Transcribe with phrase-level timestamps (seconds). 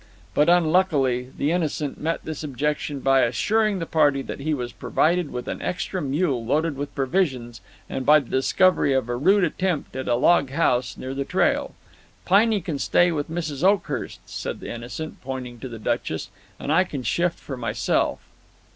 [0.33, 5.29] But, unluckily, the Innocent met this objection by assuring the party that he was provided
[5.31, 9.95] with an extra mule loaded with provisions and by the discovery of a rude attempt
[9.95, 11.75] at a log house near the trail.
[12.25, 13.63] "Piney can stay with Mrs.
[13.63, 18.17] Oakhurst," said the Innocent, pointing to the Duchess, "and I can shift for myself."